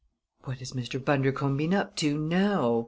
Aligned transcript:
"What 0.45 0.57
has 0.57 0.71
Mr. 0.71 0.97
Bundercombe 0.99 1.59
been 1.59 1.75
up 1.75 1.95
to 1.97 2.17
now?" 2.17 2.79